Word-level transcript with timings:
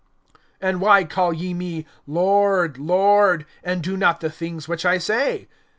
(46)And 0.63 0.79
why 0.79 1.03
call 1.03 1.31
ye 1.31 1.53
me, 1.53 1.85
Lord, 2.07 2.79
Lord, 2.79 3.45
and 3.63 3.83
do 3.83 3.95
not 3.95 4.19
the 4.19 4.31
things 4.31 4.67
which 4.67 4.83
I 4.83 4.97
say? 4.97 5.47